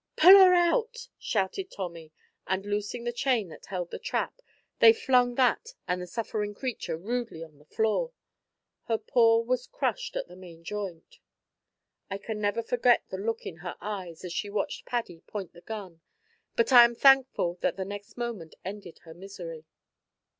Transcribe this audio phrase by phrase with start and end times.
[0.15, 2.11] "Pull her out," shouted Tommy,
[2.47, 4.41] and loosing the chain that held the trap,
[4.79, 8.11] they flung that and the suffering creature rudely on the floor.
[8.85, 11.19] Her paw was crushed at the main joint.
[12.09, 15.61] I can never forget the look in her eyes as she watched Paddy point the
[15.61, 16.01] gun,
[16.55, 19.65] but I am thankful that the next moment ended her misery.